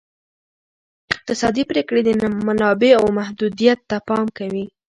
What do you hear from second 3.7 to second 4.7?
ته پام کوي.